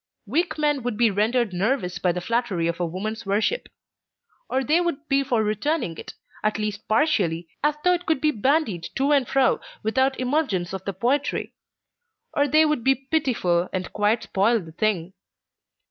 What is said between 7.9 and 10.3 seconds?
it could be bandied to and fro without